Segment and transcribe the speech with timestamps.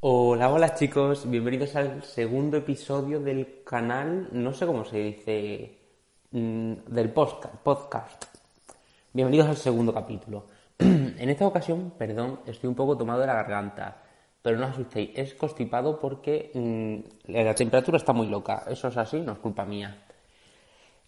[0.00, 5.76] Hola, hola chicos, bienvenidos al segundo episodio del canal, no sé cómo se dice,
[6.30, 8.26] mm, del podcast.
[9.12, 10.46] Bienvenidos al segundo capítulo.
[10.78, 14.00] en esta ocasión, perdón, estoy un poco tomado de la garganta,
[14.40, 18.96] pero no os asustéis, es constipado porque mm, la temperatura está muy loca, eso es
[18.96, 20.04] así, no es culpa mía.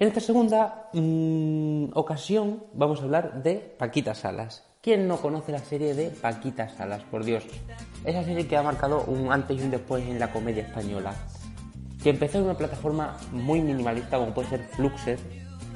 [0.00, 4.69] En esta segunda mm, ocasión vamos a hablar de Paquita Salas.
[4.82, 7.02] ¿Quién no conoce la serie de Paquita Salas?
[7.02, 7.44] Por Dios,
[8.06, 11.14] esa serie que ha marcado un antes y un después en la comedia española.
[12.02, 15.18] Que empezó en una plataforma muy minimalista como puede ser Fluxer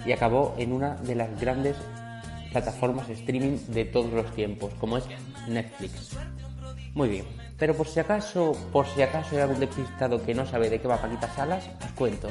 [0.06, 1.76] y acabó en una de las grandes
[2.50, 5.04] plataformas streaming de todos los tiempos, como es
[5.48, 6.16] Netflix.
[6.94, 7.26] Muy bien,
[7.58, 10.88] pero por si acaso, por si acaso hay algún despistado que no sabe de qué
[10.88, 12.28] va Paquita Salas, os cuento.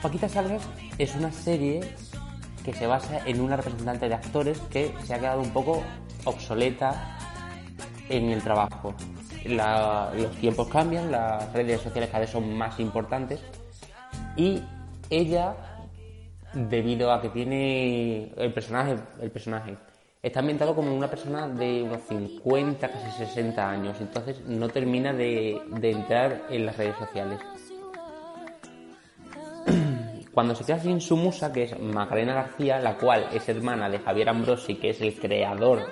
[0.00, 0.62] Paquita Salas
[0.98, 1.80] es una serie
[2.64, 5.82] que se basa en una representante de actores que se ha quedado un poco
[6.24, 7.18] obsoleta
[8.08, 8.94] en el trabajo.
[9.44, 13.40] los tiempos cambian, las redes sociales cada vez son más importantes
[14.36, 14.62] y
[15.10, 15.54] ella,
[16.54, 19.76] debido a que tiene el personaje, el personaje
[20.22, 25.60] está ambientado como una persona de unos 50, casi 60 años, entonces no termina de
[25.82, 27.40] entrar en las redes sociales.
[30.32, 33.98] Cuando se queda sin su musa, que es Macarena García, la cual es hermana de
[33.98, 35.86] Javier Ambrosi, que es el creador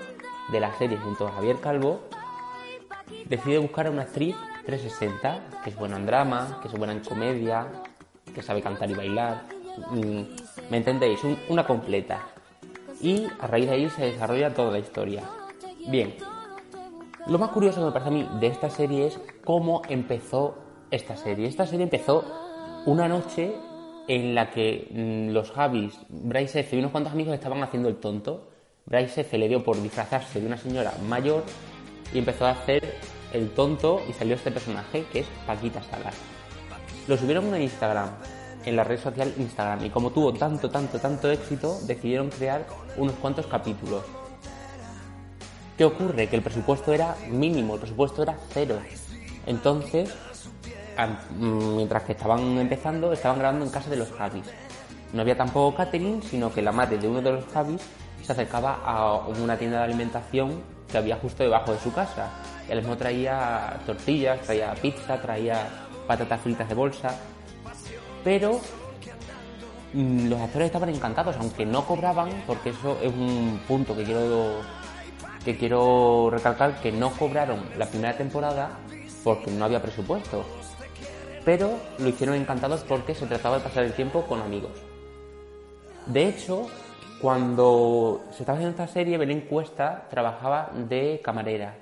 [0.51, 2.01] de la serie junto a Javier Calvo,
[3.27, 7.01] decide buscar a una actriz 360, que es buena en drama, que es buena en
[7.01, 7.67] comedia,
[8.35, 9.43] que sabe cantar y bailar.
[9.91, 10.23] Mm,
[10.71, 11.21] ¿Me entendéis?
[11.51, 12.21] una completa.
[13.03, 15.23] Y a raíz de ahí se desarrolla toda la historia.
[15.89, 16.15] Bien,
[17.27, 20.57] lo más curioso que me parece a mí de esta serie es cómo empezó
[20.91, 21.47] esta serie.
[21.47, 22.25] Esta serie empezó
[22.87, 23.55] una noche
[24.09, 27.97] en la que mm, los Javis, Bryce F y unos cuantos amigos estaban haciendo el
[27.97, 28.49] tonto.
[28.87, 31.45] Bryce F le dio por disfrazarse de una señora mayor
[32.13, 32.95] y empezó a hacer
[33.33, 36.15] el tonto y salió este personaje que es Paquita Salas.
[37.07, 38.11] Lo subieron en Instagram,
[38.65, 43.15] en la red social Instagram, y como tuvo tanto, tanto, tanto éxito, decidieron crear unos
[43.17, 44.05] cuantos capítulos.
[45.77, 46.29] ¿Qué ocurre?
[46.29, 48.79] Que el presupuesto era mínimo, el presupuesto era cero.
[49.47, 50.15] Entonces,
[51.39, 54.47] mientras que estaban empezando, estaban grabando en casa de los Javis.
[55.13, 57.83] No había tampoco catering, sino que la madre de uno de los Javis
[58.23, 62.31] se acercaba a una tienda de alimentación que había justo debajo de su casa.
[62.69, 65.69] Y al mismo traía tortillas, traía pizza, traía
[66.07, 67.17] patatas fritas de bolsa.
[68.23, 68.61] Pero
[69.93, 74.61] mm, los actores estaban encantados, aunque no cobraban, porque eso es un punto que quiero
[75.45, 78.79] que quiero recalcar que no cobraron la primera temporada
[79.25, 80.45] porque no había presupuesto
[81.45, 84.73] pero lo hicieron encantados porque se trataba de pasar el tiempo con amigos.
[86.07, 86.67] De hecho,
[87.21, 91.77] cuando se estaba haciendo esta serie, Belén Cuesta trabajaba de camarera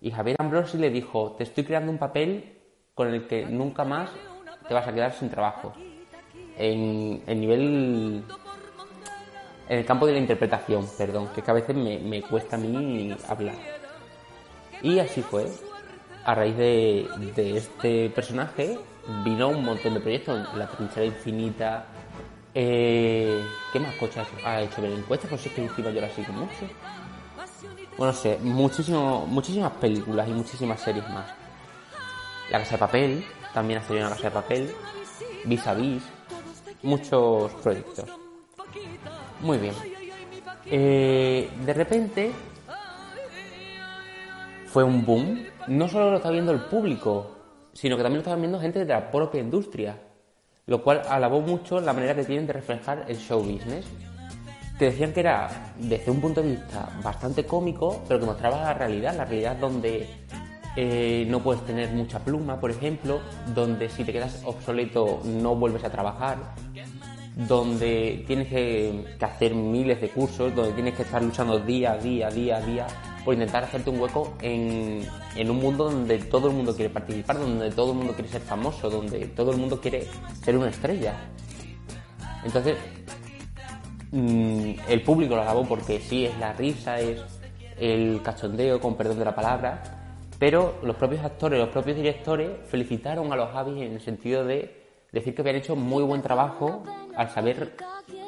[0.00, 2.58] y Javier Ambrosi le dijo, te estoy creando un papel
[2.94, 4.10] con el que nunca más
[4.68, 5.72] te vas a quedar sin trabajo.
[6.56, 8.24] En el nivel...
[9.66, 13.16] En el campo de la interpretación, perdón, que, a veces me, me cuesta a mí
[13.26, 13.54] hablar.
[14.82, 15.46] Y así fue
[16.24, 18.78] a raíz de, este personaje
[19.22, 21.86] vino un montón de proyectos, La Trinchera Infinita,
[22.54, 25.28] eh, ¿qué más cosas ha hecho Belén Cuesta?
[25.28, 26.66] Pues es que encima yo la sigo mucho.
[27.98, 31.26] Bueno, no sé, muchísimo, muchísimas películas y muchísimas series más.
[32.50, 34.74] La Casa de Papel, también ha salido La Casa de Papel,
[35.44, 36.02] Vis a Vis,
[36.82, 38.06] muchos proyectos.
[39.40, 39.74] Muy bien.
[40.66, 42.32] Eh, de repente
[44.74, 47.30] fue un boom no solo lo está viendo el público,
[47.74, 49.96] sino que también lo está viendo gente de la propia industria,
[50.66, 53.86] lo cual alabó mucho la manera que tienen de reflejar el show business,
[54.76, 58.74] que decían que era desde un punto de vista bastante cómico, pero que mostraba la
[58.74, 60.08] realidad, la realidad donde
[60.74, 63.20] eh, no puedes tener mucha pluma, por ejemplo,
[63.54, 66.56] donde si te quedas obsoleto no vuelves a trabajar,
[67.36, 71.98] donde tienes que, que hacer miles de cursos, donde tienes que estar luchando día a
[71.98, 72.86] día, día a día
[73.24, 75.02] por intentar hacerte un hueco en,
[75.34, 78.42] en, un mundo donde todo el mundo quiere participar, donde todo el mundo quiere ser
[78.42, 80.06] famoso, donde todo el mundo quiere
[80.42, 81.14] ser una estrella.
[82.44, 82.76] Entonces,
[84.12, 87.22] mm, el público lo alabó porque sí, es la risa, es
[87.78, 89.82] el cachondeo, con perdón de la palabra,
[90.38, 94.84] pero los propios actores, los propios directores felicitaron a los Javis en el sentido de
[95.12, 96.82] decir que habían hecho muy buen trabajo
[97.16, 97.74] al saber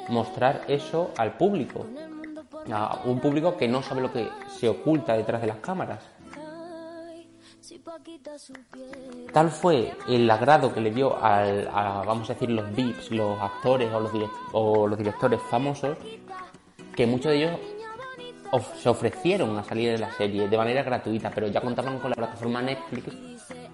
[0.08, 1.84] mostrar eso al público
[3.04, 6.00] un público que no sabe lo que se oculta detrás de las cámaras.
[9.32, 13.40] Tal fue el agrado que le dio al, a, vamos a decir, los VIPs, los
[13.40, 13.90] actores
[14.52, 15.96] o los, directores famosos,
[16.94, 17.60] que muchos de ellos
[18.80, 22.16] se ofrecieron a salir en la serie de manera gratuita, pero ya contaban con la
[22.16, 23.14] plataforma Netflix,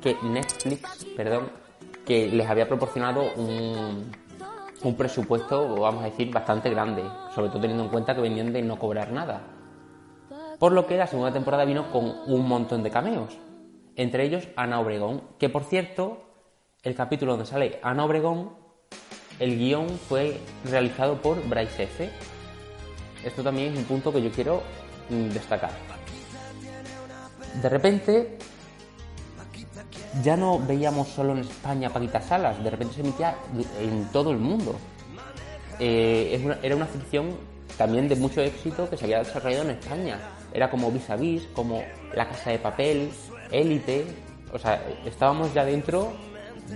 [0.01, 1.51] que Netflix, perdón,
[2.07, 4.11] que les había proporcionado un,
[4.85, 7.03] un presupuesto, vamos a decir, bastante grande,
[7.35, 9.43] sobre todo teniendo en cuenta que venían de no cobrar nada.
[10.59, 13.39] Por lo que la segunda temporada vino con un montón de cameos,
[13.97, 16.19] entre ellos Ana Obregón, que por cierto,
[16.83, 18.51] el capítulo donde sale Ana Obregón,
[19.39, 22.11] el guion fue realizado por Bryce F.
[23.25, 24.63] Esto también es un punto que yo quiero
[25.11, 25.71] mm, destacar.
[27.61, 28.39] De repente,
[30.23, 33.37] ya no veíamos solo en España Paquita Salas, de repente se emitía
[33.81, 34.75] en todo el mundo.
[35.79, 37.37] Eh, era una ficción
[37.79, 40.19] también de mucho éxito que se había desarrollado en España.
[40.53, 41.83] Era como Vis a Vis, como
[42.15, 43.11] La Casa de Papel,
[43.51, 44.05] Élite.
[44.53, 46.13] O sea, estábamos ya dentro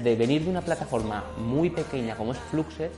[0.03, 2.91] de venir de una plataforma muy pequeña como es Fluxer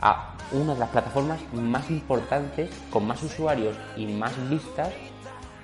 [0.00, 4.90] a una de las plataformas más importantes, con más usuarios y más vistas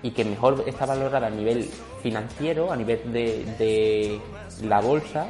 [0.02, 1.68] y que mejor está valorada a nivel
[2.02, 4.20] financiero, a nivel de,
[4.62, 5.28] la bolsa.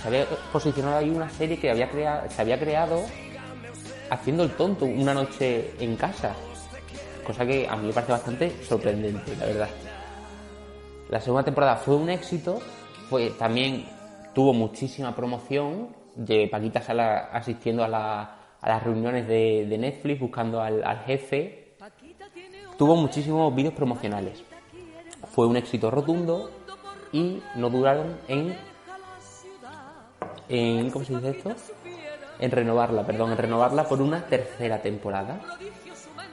[0.00, 3.02] Se había posicionado ahí una serie que había se había creado
[4.10, 6.34] haciendo el tonto una noche en casa.
[7.24, 9.68] Cosa que a mí me parece bastante sorprendente, la verdad.
[11.08, 12.60] La segunda temporada fue un éxito,
[13.08, 13.86] fue, también
[14.34, 21.65] tuvo muchísima promoción, de Paquita Sala asistiendo a, las reuniones de, Netflix, buscando al, jefe.
[22.78, 24.42] Tuvo muchísimos vídeos promocionales.
[25.34, 26.50] Fue un éxito rotundo
[27.10, 28.54] y no duraron en,
[30.48, 31.54] en ¿cómo se dice esto?
[32.38, 35.40] En renovarla, perdón, en renovarla por una tercera temporada.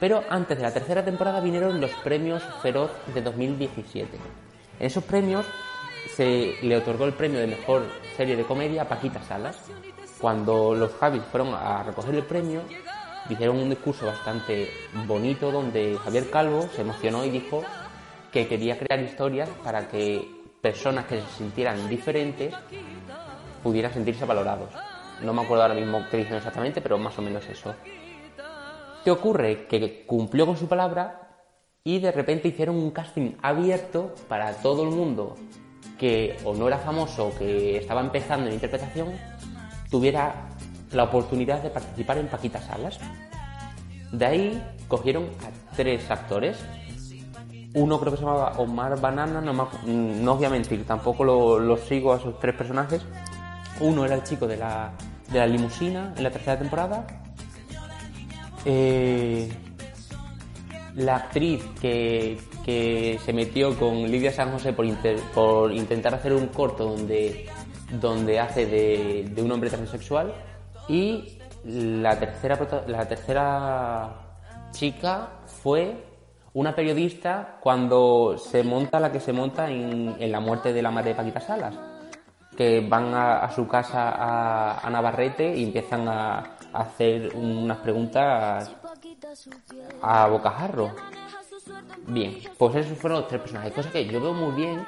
[0.01, 4.17] Pero antes de la tercera temporada vinieron los premios Feroz de 2017.
[4.79, 5.45] En esos premios
[6.13, 7.83] se le otorgó el premio de mejor
[8.17, 9.57] serie de comedia a Paquita Salas.
[10.19, 12.63] Cuando los Javis fueron a recoger el premio,
[13.29, 14.69] dijeron un discurso bastante
[15.07, 17.63] bonito donde Javier Calvo se emocionó y dijo
[18.31, 20.27] que quería crear historias para que
[20.61, 22.53] personas que se sintieran diferentes
[23.61, 24.69] pudieran sentirse valorados.
[25.21, 27.75] No me acuerdo ahora mismo qué dijeron exactamente, pero más o menos eso.
[29.03, 29.67] ¿Qué ocurre?
[29.67, 31.23] Que cumplió con su palabra
[31.83, 35.35] y de repente hicieron un casting abierto para todo el mundo
[35.99, 39.13] que o no era famoso que estaba empezando en interpretación
[39.89, 40.49] tuviera
[40.93, 42.99] la oportunidad de participar en Paquita Salas.
[44.11, 46.57] De ahí cogieron a tres actores.
[47.73, 52.13] Uno creo que se llamaba Omar Banana, no, no voy a mentir, tampoco lo, sigo
[52.13, 53.01] a esos tres personajes.
[53.79, 54.91] Uno era el chico de la,
[55.31, 57.07] de la limusina en la tercera temporada.
[58.65, 59.51] Eh,
[60.95, 62.37] la actriz que,
[63.25, 64.85] se metió con Lidia San José por,
[65.33, 67.47] por intentar hacer un corto donde,
[67.99, 70.33] donde hace de, un hombre transexual
[70.87, 74.13] y la tercera, la tercera
[74.71, 76.13] chica fue
[76.53, 81.11] una periodista cuando se monta la que se monta en, la muerte de la madre
[81.11, 81.75] de Paquita Salas,
[82.55, 88.71] que van a, su casa a, a, Navarrete y empiezan a hacer unas preguntas
[90.01, 90.91] a bocajarro.
[92.07, 93.73] Bien, pues esos fueron los tres personajes.
[93.73, 94.85] Cosa que yo veo muy bien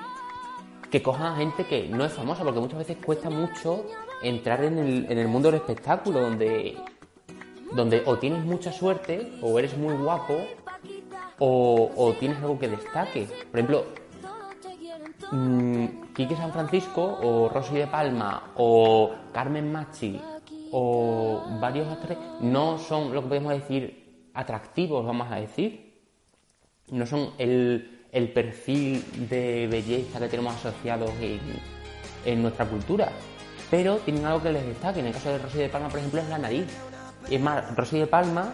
[0.91, 3.85] que cojan a gente que no es famosa, porque muchas veces cuesta mucho
[4.21, 6.77] entrar en el, en el mundo del espectáculo, donde,
[7.73, 10.37] donde o tienes mucha suerte, o eres muy guapo,
[11.39, 13.27] o, tienes algo que destaque.
[13.51, 13.85] Por ejemplo,
[15.31, 20.19] mmm, Quique San Francisco, o Rosy de Palma, o Carmen Machi,
[20.71, 25.85] o varios actores, no son lo que podemos decir atractivos, vamos a decir.
[26.91, 31.39] No son el, el perfil de belleza que tenemos asociados en,
[32.25, 33.11] en, nuestra cultura,
[33.69, 34.99] pero tienen algo que les destaque.
[34.99, 36.65] En el caso de Rosy de Palma, por ejemplo, es la nariz.
[37.29, 38.53] Es más, Rosy de Palma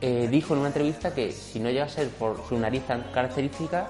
[0.00, 3.02] eh, dijo en una entrevista que si no llega a ser por su nariz tan
[3.12, 3.88] característica,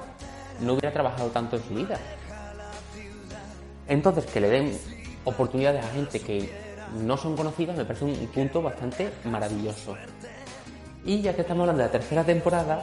[0.61, 1.99] no hubiera trabajado tanto en su vida.
[3.87, 4.79] Entonces, que le den
[5.25, 9.97] oportunidades a gente que no son conocidas me parece un punto bastante maravilloso.
[11.05, 12.83] Y ya que estamos hablando de la tercera temporada,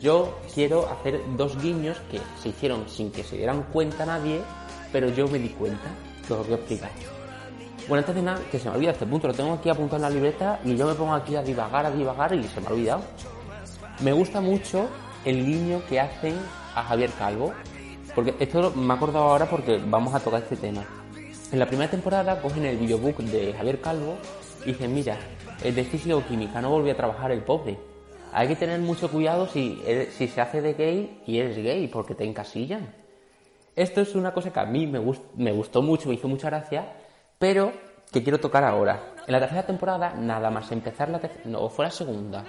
[0.00, 4.40] yo quiero hacer dos guiños que se hicieron sin que se dieran cuenta nadie,
[4.92, 5.88] pero yo me di cuenta,
[6.28, 6.90] que os voy a.
[7.88, 10.02] Bueno, antes de nada, que se me olvida este punto, lo tengo aquí apuntado en
[10.02, 12.70] la libreta y yo me pongo aquí a divagar, a divagar y se me ha
[12.70, 13.02] olvidado.
[14.00, 14.88] Me gusta mucho
[15.24, 16.34] el guiño que hacen
[16.74, 17.54] a Javier Calvo,
[18.14, 20.84] porque esto me he acordado ahora porque vamos a tocar este tema.
[21.50, 24.18] En la primera temporada cogen el videobook de Javier Calvo
[24.64, 25.16] y dicen, mira,
[25.64, 27.78] es de físico-química, no volvió a trabajar el pobre.
[28.34, 32.14] Hay que tener mucho cuidado si, si se hace de gay y eres gay, porque
[32.14, 33.07] te encasillan.
[33.78, 35.00] Esto es una cosa que a mí me,
[35.36, 36.94] me gustó mucho, me hizo mucha gracia,
[37.38, 37.72] pero
[38.10, 39.14] que quiero tocar ahora.
[39.24, 42.44] En la tercera temporada, nada más empezar la tercera, no, fue la segunda.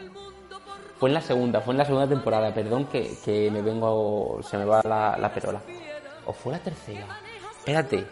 [0.97, 4.65] Fue en la segunda, fue en la segunda temporada, perdón que, me vengo, se me
[4.65, 5.61] va la perola.
[6.25, 7.05] ¿O fue la tercera?
[7.59, 8.07] Espérate.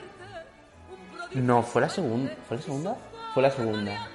[1.34, 2.36] No, fue la segunda.
[2.48, 2.98] ¿Fue la segunda?
[3.34, 4.08] Fue la segunda.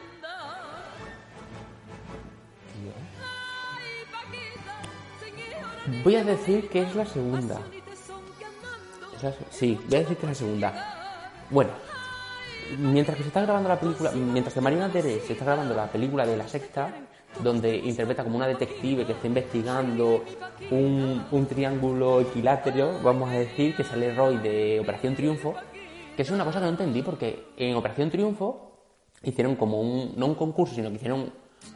[6.05, 7.59] Voy a decir que es la segunda.
[9.51, 10.73] Sí, voy a decir que es la segunda.
[11.51, 11.71] Bueno,
[12.79, 15.87] mientras que se está grabando la película, mientras que Marina Teres se está grabando la
[15.87, 16.93] película de la sexta,
[17.43, 20.25] donde interpreta como una detective que está investigando
[20.71, 25.55] un, un triángulo equilátero, vamos a decir, que sale Roy de Operación Triunfo,
[26.17, 28.73] que es una cosa que no entendí porque en Operación Triunfo
[29.23, 31.33] hicieron como un, no un concurso, sino que hicieron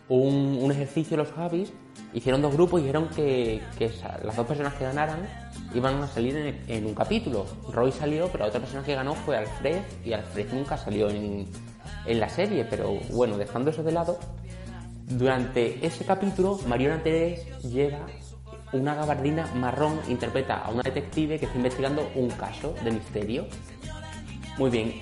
[0.08, 1.72] un, un ejercicio los Javis,
[2.12, 3.90] hicieron dos grupos y dijeron que, que
[4.24, 7.46] las dos personas que ganaran iban a salir en, un capítulo.
[7.72, 11.46] Roy salió, pero la otra persona que ganó fue Alfred y Alfred nunca salió en,
[12.06, 14.18] la serie, pero bueno, dejando eso de lado,
[15.08, 18.06] durante ese capítulo Mariona Teres lleva
[18.72, 23.46] una gabardina marrón, interpreta a una detective que está investigando un caso de misterio.
[24.56, 25.00] Muy bien,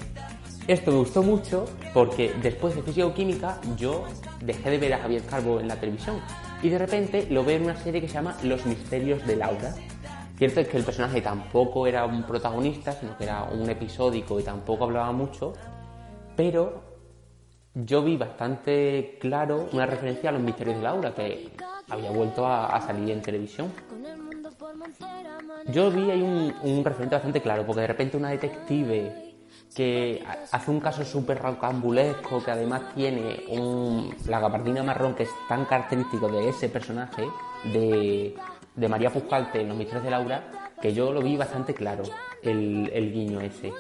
[0.67, 4.05] esto me gustó mucho porque después de Físico-Química yo
[4.41, 6.21] dejé de ver a Javier Calvo en la televisión
[6.63, 9.75] y de repente lo veo en una serie que se llama Los Misterios de Laura.
[10.37, 14.43] Cierto es que el personaje tampoco era un protagonista, sino que era un episódico y
[14.43, 15.53] tampoco hablaba mucho,
[16.37, 16.83] pero
[17.75, 21.51] yo vi bastante claro una referencia a los misterios de Laura, que
[21.89, 23.73] había vuelto a, salir en televisión.
[25.67, 29.35] Yo vi ahí un, un, referente bastante claro, porque de repente una detective
[29.75, 35.31] que hace un caso súper rocambulesco, que además tiene un, la gabardina marrón que es
[35.49, 37.29] tan característico de ese personaje,
[37.73, 38.37] de,
[38.75, 42.03] de María Puscalte en Los Misterios de Laura, que yo lo vi bastante claro,
[42.43, 43.73] el, el guiño ese.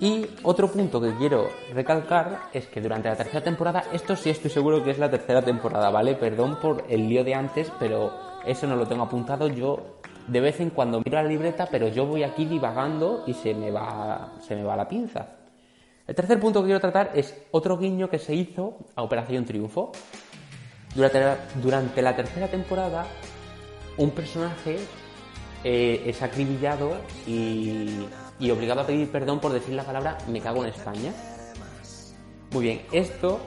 [0.00, 4.50] Y otro punto que quiero recalcar es que durante la tercera temporada, esto sí estoy
[4.50, 6.14] seguro que es la tercera temporada, ¿vale?
[6.14, 8.12] Perdón por el lío de antes, pero
[8.44, 9.46] eso no lo tengo apuntado.
[9.48, 13.54] Yo de vez en cuando miro la libreta, pero yo voy aquí divagando y se
[13.54, 15.28] me va, se me va la pinza.
[16.06, 19.92] El tercer punto que quiero tratar es otro guiño que se hizo a Operación Triunfo.
[20.94, 23.06] Durante durante la tercera temporada,
[23.96, 24.78] un personaje
[25.62, 26.96] eh, es acribillado
[27.26, 28.06] y,
[28.50, 31.12] obligado a pedir perdón por decir la palabra me cago en España.
[32.50, 33.40] Muy bien, esto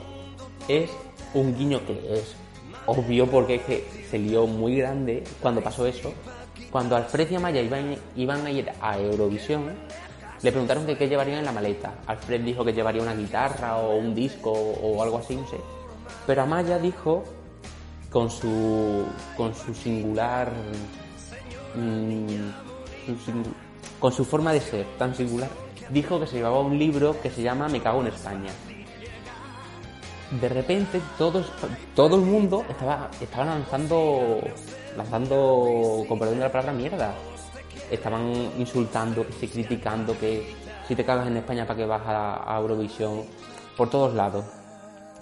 [0.66, 0.90] es
[1.34, 2.34] un guiño que es
[2.86, 6.12] obvio porque es que se lió muy grande cuando pasó eso.
[6.70, 9.72] Cuando Alfred y Amaya iban, iban a ir a Eurovisión,
[10.42, 11.94] le preguntaron que qué llevarían en la maleta.
[12.06, 15.56] Alfred dijo que llevaría una guitarra o un disco o algo así, no sé.
[16.26, 17.24] Pero Amaya dijo,
[18.18, 19.04] con su,
[19.36, 20.50] con su singular...
[21.74, 22.58] Singular
[24.00, 25.48] con su forma de ser tan singular,
[25.90, 28.50] dijo que se llevaba un libro que se llama Me cago en España.
[30.40, 31.46] De repente todos,
[31.94, 34.40] todo el mundo estaba, estaba lanzando,
[34.96, 37.14] lanzando, con la palabra, mierda.
[37.90, 40.54] Estaban insultando, que sí, criticando, que
[40.86, 43.22] si te cagas en España para que vas a Eurovisión,
[43.76, 44.44] por todos lados.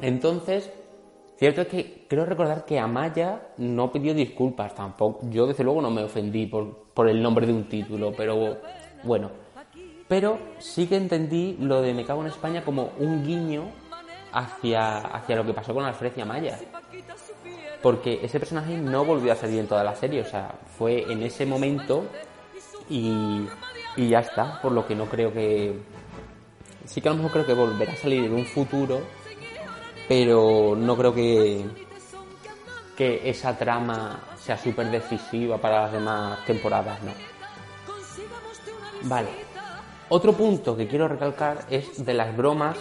[0.00, 0.70] Entonces,
[1.38, 5.20] Cierto es que creo recordar que Amaya no pidió disculpas tampoco.
[5.30, 8.56] Yo desde luego no me ofendí por, por el nombre de un título, pero
[9.02, 9.30] bueno.
[10.08, 13.64] Pero sí que entendí lo de Me cago en España como un guiño
[14.32, 16.58] hacia, hacia lo que pasó con Alfred y Amaya.
[17.82, 21.22] Porque ese personaje no volvió a salir en toda la serie, o sea, fue en
[21.22, 22.04] ese momento
[22.88, 23.46] y,
[23.96, 25.78] y ya está, por lo que no creo que...
[26.86, 29.02] Sí que a lo mejor creo que volverá a salir en un futuro
[30.08, 31.64] pero no creo que,
[32.96, 37.12] que esa trama sea súper decisiva para las demás temporadas, no.
[39.02, 39.28] Vale.
[40.08, 42.76] Otro punto que quiero recalcar es de las bromas.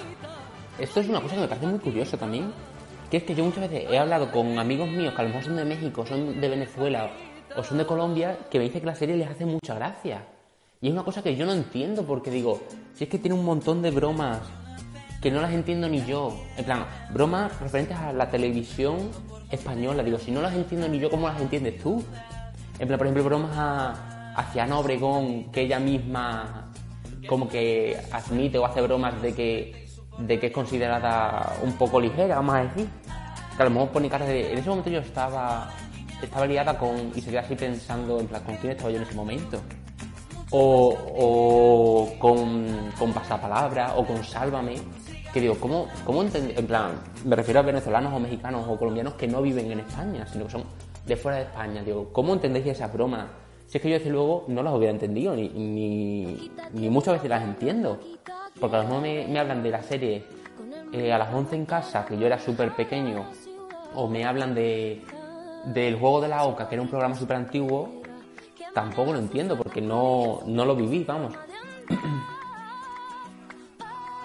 [0.77, 2.53] Esto es una cosa que me parece muy curioso también.
[3.09, 5.43] Que es que yo muchas veces he hablado con amigos míos que a lo mejor
[5.43, 7.11] son de México, son de Venezuela
[7.55, 10.25] o son de Colombia, que me dicen que la serie les hace mucha gracia.
[10.81, 12.61] Y es una cosa que yo no entiendo porque digo,
[12.93, 14.41] si es que tiene un montón de bromas
[15.25, 16.39] que no las entiendo ni yo.
[16.55, 19.09] En plan, bromas referentes a la televisión
[19.49, 20.03] española.
[20.03, 22.03] Digo, si no las entiendo ni yo, ¿cómo las entiendes tú?
[22.77, 26.71] En plan, por ejemplo, bromas a, hacia Ana Obregón, que ella misma
[27.27, 29.87] como que admite o hace bromas de que,
[30.19, 32.87] de que es considerada un poco ligera, vamos a decir.
[33.57, 34.51] Que a lo mejor pone cara de...
[34.51, 35.71] En ese momento yo estaba,
[36.21, 37.11] estaba liada con...
[37.15, 39.59] Y seguía así pensando, en plan, ¿con quién estaba yo en ese momento?
[40.51, 44.75] O, o con, con Pasapalabra, o con Sálvame
[45.35, 46.23] que digo, ¿cómo, cómo?
[46.23, 46.93] En plan,
[47.25, 50.51] me refiero a venezolanos o mexicanos o colombianos que no viven en España, sino que
[50.51, 50.63] son
[51.05, 51.83] de fuera de España.
[51.83, 53.27] Digo, ¿cómo entendéis esas bromas?
[53.67, 57.29] Si es que yo desde luego no las hubiera entendido, ni, ni, ni muchas veces
[57.29, 57.99] las entiendo.
[58.61, 60.23] Porque a lo mejor me, me hablan de la serie
[60.93, 63.25] eh, a las 11 en casa, que yo era súper pequeño,
[63.93, 65.01] o me hablan de,
[65.65, 68.01] del juego de la OCA, que era un programa súper antiguo,
[68.73, 71.33] tampoco lo entiendo porque no, no lo viví, vamos.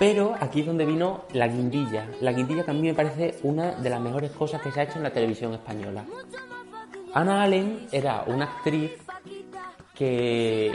[0.00, 2.08] Pero aquí es donde vino la guindilla.
[2.22, 4.84] La guindilla que a mí me parece una de las mejores cosas que se ha
[4.84, 6.06] hecho en la televisión española.
[7.12, 8.92] Ana Allen era una actriz
[9.94, 10.72] que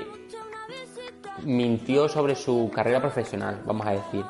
[1.41, 4.23] mintió sobre su carrera profesional, vamos a decir.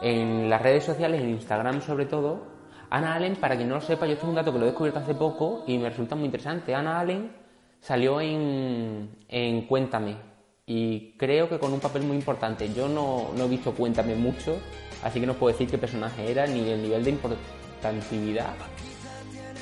[0.00, 2.46] En las redes sociales, en Instagram sobre todo,
[2.88, 5.00] Ana Allen, para quien no lo sepa, yo tengo un dato que lo he descubierto
[5.00, 6.72] hace poco y me resulta muy interesante.
[6.72, 7.32] Ana Allen
[7.80, 10.35] salió en, en Cuéntame,
[10.66, 12.72] y creo que con un papel muy importante.
[12.74, 14.58] Yo no, no he visto Cuéntame mucho,
[15.04, 18.54] así que no puedo decir qué personaje era ni el nivel de importantividad.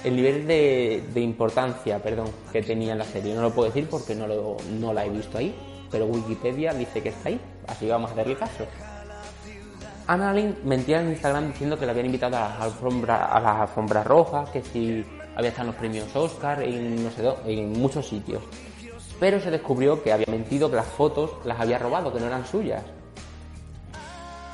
[0.02, 3.34] El nivel de, de importancia, perdón, que tenía en la serie.
[3.34, 5.54] No lo puedo decir porque no, lo, no la he visto ahí,
[5.90, 8.66] pero Wikipedia dice que está ahí, así vamos a darle caso.
[10.06, 13.60] Ana Allen mentía en Instagram diciendo que le habían invitado a las alfombras, a las
[13.60, 15.04] alfombras rojas, que si
[15.36, 18.42] había estado en los premios Oscar, en, no sé, en muchos sitios
[19.20, 22.46] pero se descubrió que había mentido, que las fotos las había robado, que no eran
[22.46, 22.82] suyas.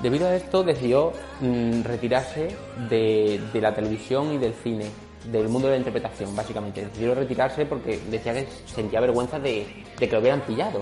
[0.00, 2.56] Debido a esto decidió mm, retirarse
[2.88, 4.86] de, la televisión y del cine,
[5.30, 6.86] del mundo de la interpretación, básicamente.
[6.86, 10.80] Decidió retirarse porque decía que sentía vergüenza de, que lo hubieran pillado.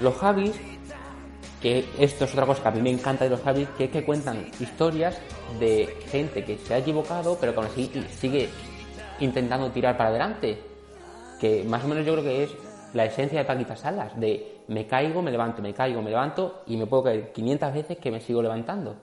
[0.00, 0.52] Los Javis,
[1.62, 3.90] que esto es otra cosa que a mí me encanta de los Javis, que es
[3.90, 5.16] que cuentan historias
[5.58, 8.50] de gente que se ha equivocado, pero que aún así sigue
[9.20, 10.71] intentando tirar para adelante
[11.42, 12.54] que más o menos yo creo que es
[12.94, 16.76] la esencia de Paquita Salas, de me caigo, me levanto, me caigo, me levanto y
[16.76, 18.94] me puedo caer 500 veces que me sigo levantando.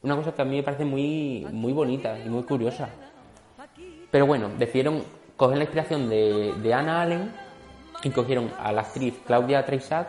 [0.00, 2.88] Una cosa que a mí me parece muy, muy bonita y muy curiosa.
[4.10, 5.04] Pero bueno, decidieron
[5.36, 7.30] coger la inspiración de, de Anna Allen
[8.02, 10.08] y cogieron a la actriz Claudia Treysac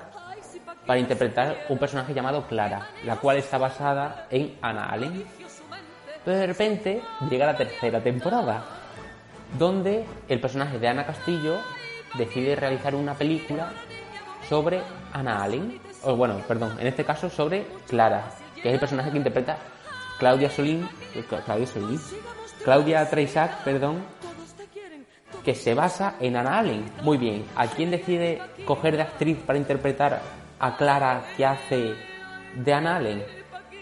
[0.86, 5.26] para interpretar un personaje llamado Clara, la cual está basada en Anna Allen.
[6.24, 8.83] Pero de repente llega la tercera temporada
[9.58, 11.58] donde el personaje de Ana Castillo
[12.18, 13.72] decide realizar una película
[14.48, 14.82] sobre
[15.14, 19.18] Ana Allen, o bueno, perdón, en este caso sobre Clara, que es el personaje que
[19.18, 19.58] interpreta
[20.20, 20.88] Claudia Solín,
[21.46, 22.00] Claudia Solín,
[22.64, 24.04] Claudia Treysac, perdón,
[25.44, 26.86] que se basa en Ana Allen.
[27.02, 30.22] Muy bien, ¿a quién decide coger de actriz para interpretar
[30.60, 31.94] a Clara que hace
[32.56, 33.24] de Ana Allen?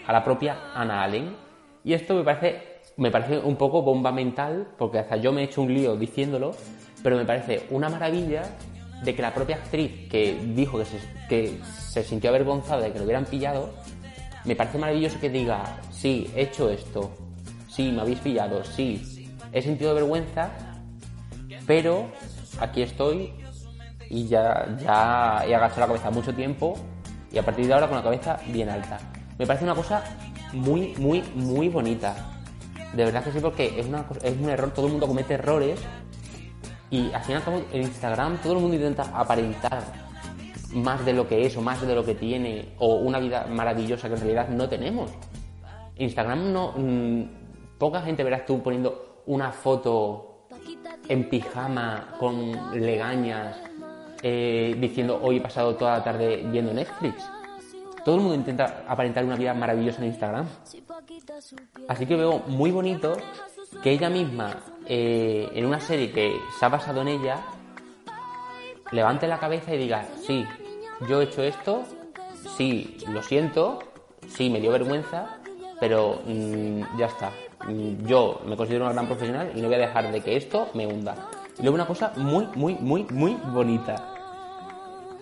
[0.06, 1.36] A la propia Ana Allen.
[1.84, 5.44] Y esto me parece me parece un poco bomba mental, porque hasta yo me he
[5.44, 6.52] hecho un lío diciéndolo,
[7.02, 8.42] pero me parece una maravilla
[9.02, 12.98] de que la propia actriz que dijo que se, que se sintió avergonzada de que
[12.98, 13.70] lo hubieran pillado,
[14.44, 17.10] me parece maravilloso que diga, sí, he hecho esto,
[17.68, 20.50] sí, me habéis pillado, sí, he sentido vergüenza,
[21.66, 22.06] pero
[22.60, 23.32] aquí estoy
[24.08, 26.74] y ya, ya he agachado la cabeza mucho tiempo
[27.32, 28.98] y a partir de ahora con la cabeza bien alta.
[29.38, 30.04] Me parece una cosa
[30.52, 32.31] muy, muy, muy bonita.
[32.94, 35.80] De verdad que sí, porque es, una, es un error, todo el mundo comete errores
[36.90, 39.82] y al final en Instagram todo el mundo intenta aparentar
[40.74, 44.08] más de lo que es o más de lo que tiene o una vida maravillosa
[44.08, 45.10] que en realidad no tenemos.
[45.96, 46.74] Instagram no...
[46.76, 47.22] Mm,
[47.78, 50.46] poca gente verás tú poniendo una foto
[51.08, 53.56] en pijama con legañas
[54.22, 57.24] eh, diciendo hoy he pasado toda la tarde viendo Netflix.
[58.04, 60.46] Todo el mundo intenta aparentar una vida maravillosa en Instagram.
[61.88, 63.16] Así que veo muy bonito
[63.82, 67.42] que ella misma, eh, en una serie que se ha basado en ella,
[68.90, 70.44] levante la cabeza y diga, sí,
[71.08, 71.82] yo he hecho esto,
[72.56, 73.78] sí, lo siento,
[74.28, 75.38] sí, me dio vergüenza,
[75.80, 77.32] pero mm, ya está.
[77.66, 80.68] Mm, yo me considero una gran profesional y no voy a dejar de que esto
[80.74, 81.14] me hunda.
[81.58, 83.96] Y luego una cosa muy, muy, muy, muy bonita.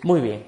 [0.03, 0.47] Muy bien.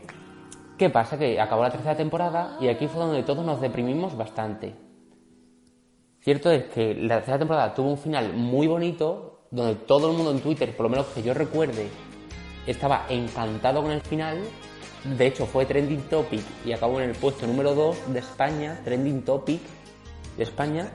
[0.78, 1.18] ¿Qué pasa?
[1.18, 4.74] Que acabó la tercera temporada y aquí fue donde todos nos deprimimos bastante.
[6.22, 10.30] Cierto es que la tercera temporada tuvo un final muy bonito, donde todo el mundo
[10.30, 11.88] en Twitter, por lo menos que yo recuerde,
[12.64, 14.38] estaba encantado con el final.
[15.18, 19.22] De hecho, fue trending topic y acabó en el puesto número 2 de España, trending
[19.22, 19.60] topic
[20.36, 20.92] de España.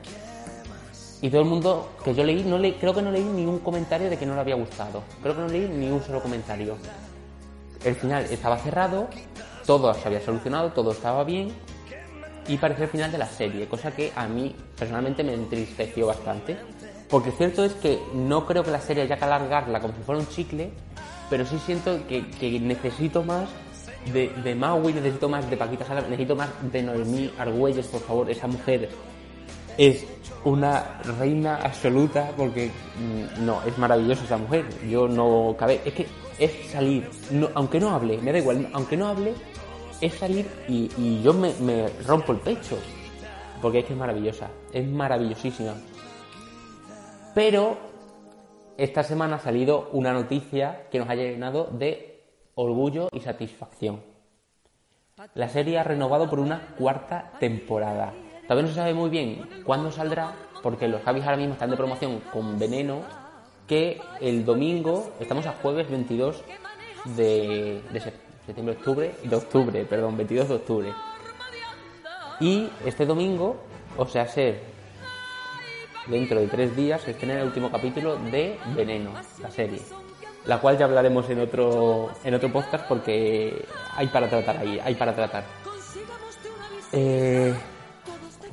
[1.21, 3.59] Y todo el mundo que yo leí, no le, creo que no leí ni un
[3.59, 5.03] comentario de que no le había gustado.
[5.21, 6.77] Creo que no leí ni un solo comentario.
[7.83, 9.09] El final estaba cerrado,
[9.65, 11.51] todo se había solucionado, todo estaba bien
[12.47, 16.57] y parecía el final de la serie, cosa que a mí personalmente me entristeció bastante.
[17.10, 20.19] Porque cierto es que no creo que la serie haya que alargarla como si fuera
[20.19, 20.71] un chicle,
[21.29, 22.21] pero sí siento que,
[22.60, 23.49] necesito más
[24.12, 28.29] de, de, Maui, necesito más de Paquita Sala, necesito más de Noemí Argüelles, por favor,
[28.29, 28.89] esa mujer
[29.77, 30.05] es
[30.43, 34.65] una reina absoluta porque mm, no, es maravillosa esa mujer.
[34.89, 36.07] Yo no cabe, es que
[36.39, 37.10] es salir,
[37.53, 39.33] aunque no hable, me da igual, aunque no hable,
[40.01, 42.77] es salir y, yo me, rompo el pecho.
[43.62, 45.73] Porque es que es maravillosa, es maravillosísima.
[47.33, 47.77] Pero
[48.77, 52.23] esta semana ha salido una noticia que nos ha llenado de
[52.55, 54.01] orgullo y satisfacción.
[55.33, 58.13] La serie ha renovado por una cuarta temporada.
[58.43, 61.77] Todavía no se sabe muy bien cuándo saldrá, porque los Javis ahora mismo están de
[61.77, 63.01] promoción con Veneno,
[63.67, 66.43] que el domingo, estamos a jueves 22
[67.15, 68.26] de, de septiembre,
[68.71, 70.93] octubre, de octubre, perdón, 22 de octubre.
[72.39, 73.57] Y este domingo,
[73.97, 74.62] o sea, ser
[76.07, 79.81] dentro de tres días, se estrena el último capítulo de Veneno, la serie.
[80.45, 84.95] La cual ya hablaremos en otro, en otro podcast porque hay para tratar ahí, hay
[84.95, 85.43] para tratar.
[86.93, 87.53] Eh,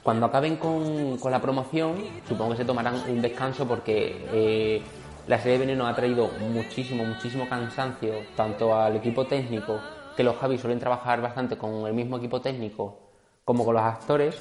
[0.03, 1.95] cuando acaben con, con, la promoción,
[2.29, 4.83] supongo que se tomarán un descanso porque eh,
[5.27, 9.81] la serie de Veneno ha traído muchísimo, muchísimo cansancio, tanto al equipo técnico,
[10.17, 13.11] que los Javis suelen trabajar bastante con el mismo equipo técnico,
[13.45, 14.39] como con los actores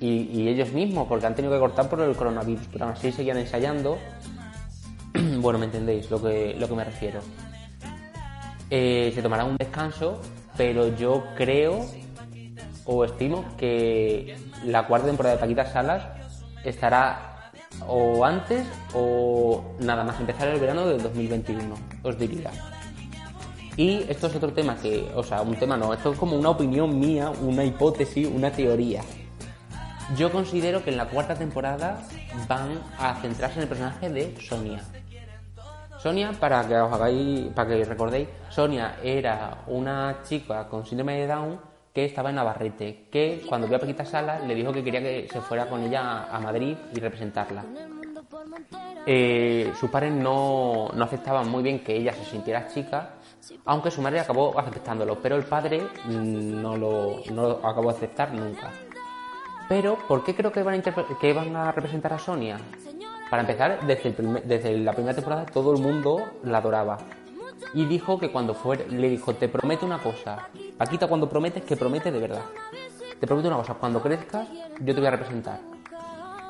[0.00, 3.38] y, ellos mismos, porque han tenido que cortar por el coronavirus, pero aún así seguían
[3.38, 3.98] ensayando.
[5.40, 7.20] bueno, me entendéis lo que, lo que me refiero.
[8.70, 10.20] Eh, se tomará un descanso,
[10.56, 11.84] pero yo creo
[12.84, 16.04] o estimo que la cuarta temporada de Paquita Salas
[16.64, 17.31] estará
[17.88, 22.50] o antes o nada más empezar el verano del 2021, os diría.
[23.76, 26.50] Y esto es otro tema que, o sea, un tema no, esto es como una
[26.50, 29.02] opinión mía, una hipótesis, una teoría.
[30.16, 32.02] Yo considero que en la cuarta temporada
[32.46, 34.82] van a centrarse en el personaje de Sonia.
[35.98, 41.26] Sonia, para que os hagáis, para que recordéis, Sonia era una chica con síndrome de
[41.28, 45.00] Down que estaba en Navarrete, que cuando vio a Paquita Sala le dijo que quería
[45.00, 47.64] que se fuera con ella a Madrid y representarla.
[49.04, 53.16] Eh, sus padres no, no aceptaban muy bien que ella se sintiera chica
[53.64, 58.70] aunque su madre acabó aceptándolo, pero el padre no lo, acabó de aceptar nunca.
[59.68, 62.58] Pero, ¿por qué creo que van a, que van a representar a Sonia?
[63.30, 64.12] Para empezar, desde,
[64.44, 66.98] desde la primera temporada todo el mundo la adoraba.
[67.74, 70.48] Y dijo que cuando fuera, le dijo, te prometo una cosa.
[70.76, 72.44] Paquita, cuando prometes, que promete de verdad.
[73.18, 74.48] Te prometo una cosa, cuando crezcas,
[74.80, 75.60] yo te voy a representar.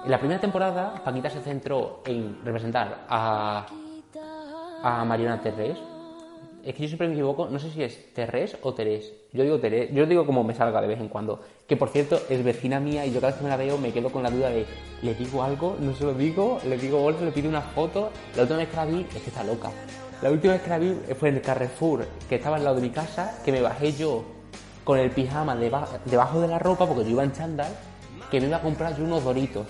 [0.04, 3.66] En la primera temporada, Paquita se centró en representar a,
[4.82, 5.78] a Mariana Terres,
[6.64, 9.12] es que yo siempre me equivoco, no sé si es Terés o Terés.
[9.32, 11.40] Yo digo Terés, yo digo como me salga de vez en cuando.
[11.66, 13.92] Que por cierto, es vecina mía y yo cada vez que me la veo me
[13.92, 14.64] quedo con la duda de,
[15.02, 15.76] ¿le digo algo?
[15.80, 16.61] ¿No se lo digo?
[16.64, 17.24] ¿Le digo golpe?
[17.24, 18.11] ¿Le pido una foto?
[18.37, 19.70] La última vez que la vi, es que está loca.
[20.22, 22.82] La última vez que la vi fue en el Carrefour, que estaba al lado de
[22.82, 24.22] mi casa, que me bajé yo
[24.85, 27.72] con el pijama debajo de la ropa, porque yo iba en chándal,
[28.30, 29.66] que me iba a comprar yo unos doritos.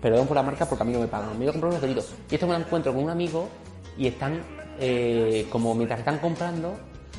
[0.00, 1.36] Perdón por la marca porque a mí no me pagan.
[1.36, 2.14] Me iba a comprar unos doritos.
[2.30, 3.48] Y esto me lo encuentro con un amigo
[3.98, 4.40] y están
[4.78, 6.76] eh, como mientras están comprando,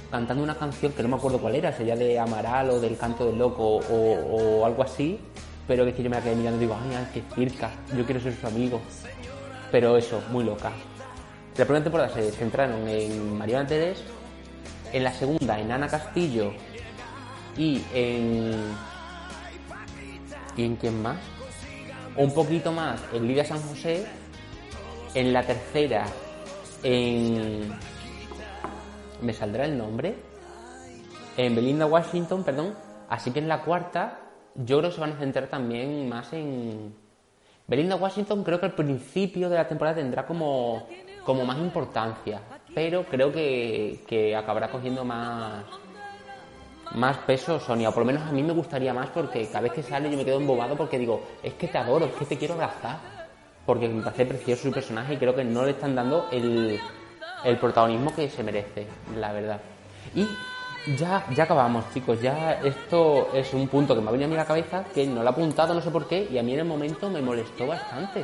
[0.09, 3.25] cantando una canción que no me acuerdo cuál era, sería de Amaral o del Canto
[3.25, 5.19] del Loco o, algo así,
[5.67, 8.47] pero que yo me quedé mirando y digo, ay, qué circa, yo quiero ser su
[8.47, 8.79] amigo.
[9.69, 10.71] Pero eso, muy loca.
[11.57, 14.03] La primera temporada se centraron en Mariana Teres,
[14.93, 16.53] en la segunda en Ana Castillo
[17.57, 18.75] y en...
[20.55, 21.17] ¿Y en quién más?
[22.15, 24.05] Un poquito más en Lidia San José.
[25.15, 26.05] En la tercera
[26.83, 27.73] en...
[29.21, 30.15] ¿Me saldrá el nombre?
[31.37, 32.75] En Belinda Washington, perdón.
[33.09, 34.19] Así que en la cuarta
[34.53, 36.93] yo creo que se van a centrar también más en...
[37.65, 40.87] Belinda Washington creo que al principio de la temporada tendrá como,
[41.27, 42.39] como más importancia,
[42.73, 45.65] pero creo que, que acabará cogiendo más,
[46.95, 49.73] más peso Sonia, o por lo menos a mí me gustaría más porque cada vez
[49.73, 52.37] que sale yo me quedo embobado porque digo, es que te adoro, es que te
[52.37, 52.99] quiero abrazar
[53.65, 56.79] porque me parece precioso su personaje y creo que no le están dando el,
[57.43, 58.87] el protagonismo que se merece,
[59.19, 59.59] la verdad.
[60.15, 60.25] Y
[60.97, 62.21] ya, ya acabamos, chicos.
[62.21, 65.05] Ya esto es un punto que me ha venido a mí a la cabeza que
[65.05, 67.21] no lo he apuntado, no sé por qué, y a mí en el momento me
[67.21, 68.23] molestó bastante.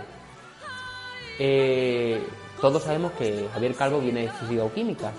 [1.38, 2.26] Eh,
[2.64, 5.12] todos sabemos que Javier Calvo viene de física-química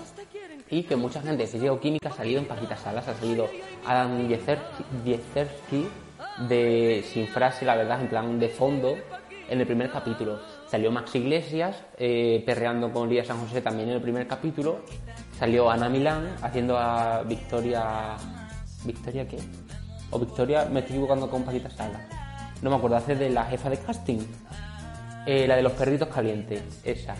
[0.67, 3.47] y que mucha gente de física-química ha salido en Paquitas Salas, ha salido
[3.85, 5.87] Adam Yezersky
[6.49, 8.97] de sin frase, la verdad, en plan de fondo,
[9.47, 10.39] en el primer capítulo.
[10.71, 14.79] Salió Max Iglesias eh, perreando con Lía San José también en el primer capítulo.
[15.37, 18.15] Salió Ana Milán haciendo a Victoria.
[18.85, 19.37] ¿Victoria qué?
[20.09, 22.09] O Victoria, me estoy equivocando con Paquita Sala.
[22.63, 24.21] No me acuerdo, hace de la jefa de casting.
[25.25, 27.15] Eh, la de los perritos calientes, esa.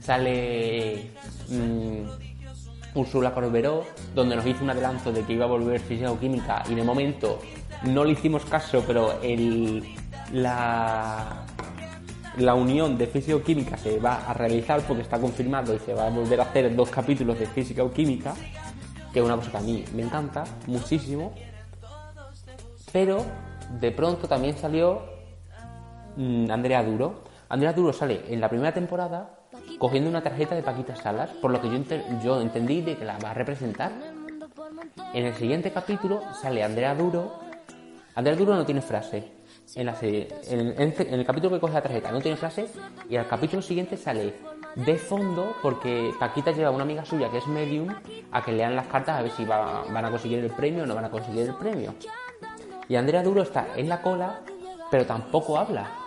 [0.00, 1.10] Sale.
[1.48, 2.04] Mmm,
[2.94, 6.74] Corberó, donde nos hizo un adelanto de que iba a volver física o química y
[6.76, 7.40] de momento
[7.82, 9.82] no le hicimos caso, pero el,
[10.32, 11.44] la,
[12.38, 15.92] la unión de física o química se va a realizar porque está confirmado y se
[15.92, 18.34] va a volver a hacer dos capítulos de física o química,
[19.12, 21.34] que es una cosa que a mí me encanta muchísimo.
[22.92, 23.24] Pero
[23.80, 25.02] de pronto también salió
[26.16, 27.23] mm, Andrea Duro.
[27.48, 29.30] Andrea Duro sale en la primera temporada,
[29.78, 33.18] cogiendo una tarjeta de Paquita Salas, por lo que yo, yo entendí de que la
[33.18, 33.92] va a representar.
[35.12, 37.32] En el siguiente capítulo sale Andrea Duro.
[38.14, 39.32] Andrea Duro no tiene frase
[39.74, 39.96] en la.
[40.00, 42.66] En, el capítulo que coge la tarjeta no tiene frase
[43.08, 44.34] y al capítulo siguiente sale
[44.74, 47.88] de fondo porque Paquita lleva a una amiga suya que es medium
[48.32, 50.94] a que lean las cartas a ver si van a conseguir el premio o no
[50.94, 51.94] van a conseguir el premio.
[52.88, 54.40] Y Andrea Duro está en la cola,
[54.90, 56.03] pero tampoco habla.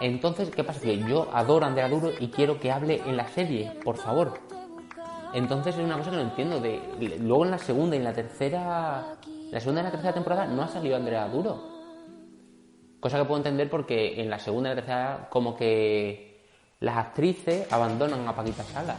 [0.00, 0.80] Entonces, ¿qué pasa?
[0.80, 4.40] Que yo adoro a Andrea Duro y quiero que hable en la serie, por favor.
[5.34, 6.60] Entonces es una cosa que no entiendo.
[6.60, 6.80] De,
[7.20, 9.16] luego en la segunda y en la tercera.
[9.50, 11.74] la segunda y la tercera temporada no ha salido Andrea Duro.
[13.00, 16.46] Cosa que puedo entender porque en la segunda y la tercera, como que
[16.80, 18.96] las actrices abandonan a Paquita Sala.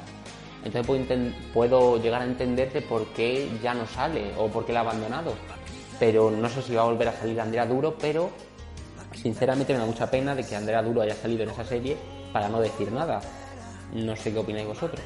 [0.64, 1.06] Entonces puedo,
[1.54, 5.34] puedo llegar a entenderte por qué ya no sale o por qué la ha abandonado.
[6.00, 8.30] Pero no sé si va a volver a salir Andrea Duro, pero
[9.16, 11.98] sinceramente me da mucha pena de que Andrea Duro haya salido en esa serie
[12.32, 13.22] para no decir nada.
[13.94, 15.02] No sé qué opináis vosotros.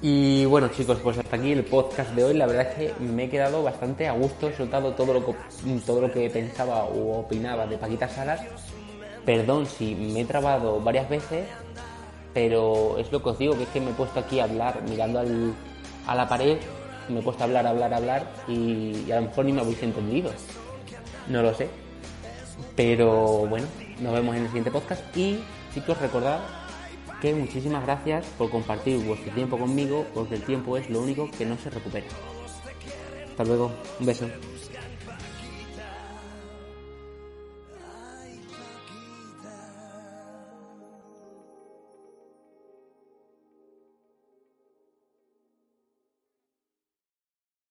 [0.00, 2.34] Y bueno chicos, pues hasta aquí el podcast de hoy.
[2.34, 5.34] La verdad es que me he quedado bastante a gusto, he soltado todo lo que,
[5.86, 8.40] todo lo que pensaba o opinaba de Paquita Salas.
[9.24, 11.46] Perdón si me he trabado varias veces,
[12.34, 14.82] pero es lo que os digo, que es que me he puesto aquí a hablar
[14.88, 15.54] mirando al,
[16.08, 16.58] a la pared,
[17.08, 19.82] me he puesto a hablar, hablar, hablar y, y a lo mejor ni me habéis
[19.84, 20.32] entendido.
[21.28, 21.81] No lo sé.
[22.76, 23.66] Pero bueno,
[24.00, 25.38] nos vemos en el siguiente podcast y
[25.74, 26.40] chicos recordad
[27.20, 31.46] que muchísimas gracias por compartir vuestro tiempo conmigo, porque el tiempo es lo único que
[31.46, 32.06] no se recupera.
[33.30, 34.26] Hasta luego, un beso.